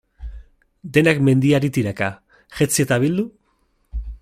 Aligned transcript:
Denak 0.97 1.21
mendiari 1.27 1.69
tiraka, 1.77 2.09
jetzi 2.61 2.87
eta 2.87 3.01
bildu? 3.07 3.29